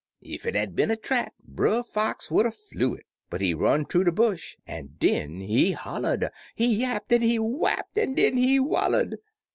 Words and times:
Ef 0.25 0.47
it 0.47 0.55
had 0.55 0.69
'a' 0.69 0.71
been 0.71 0.89
a 0.89 0.95
track 0.95 1.31
Brer 1.45 1.83
Fox 1.83 2.31
would 2.31 2.47
'a' 2.47 2.51
flew 2.51 2.95
it. 2.95 3.05
But 3.29 3.39
he 3.39 3.53
run 3.53 3.85
thoo 3.85 4.03
de 4.03 4.11
bush 4.11 4.55
an' 4.65 4.95
den 4.97 5.41
he 5.41 5.73
holier'd— 5.73 6.31
He 6.55 6.73
yapped 6.77 7.13
an' 7.13 7.21
he 7.21 7.37
wapped 7.37 7.99
an' 7.99 8.15
den 8.15 8.37
he 8.37 8.59
wailer'd. 8.59 9.17